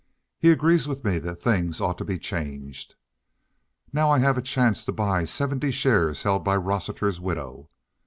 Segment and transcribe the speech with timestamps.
[0.39, 2.95] He agrees with me that things ought to be changed.
[3.93, 7.69] Now I have a chance to buy seventy shares held by Rossiter's widow.